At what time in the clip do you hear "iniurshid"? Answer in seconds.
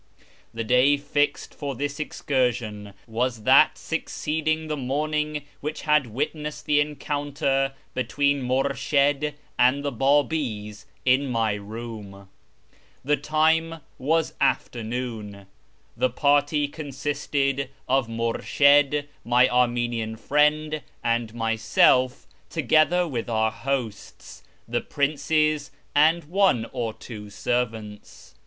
8.47-9.35